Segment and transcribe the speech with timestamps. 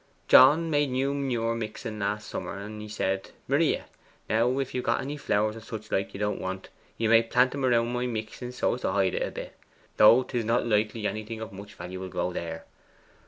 [0.27, 3.85] John made a new manure mixen last summer, and he said, "Maria,
[4.27, 7.21] now if you've got any flowers or such like, that you don't want, you may
[7.21, 9.55] plant 'em round my mixen so as to hide it a bit,
[9.97, 12.65] though 'tis not likely anything of much value will grow there."